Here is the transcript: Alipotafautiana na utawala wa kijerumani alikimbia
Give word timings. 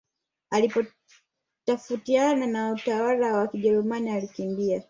Alipotafautiana 0.49 2.47
na 2.47 2.71
utawala 2.71 3.33
wa 3.37 3.47
kijerumani 3.47 4.11
alikimbia 4.11 4.79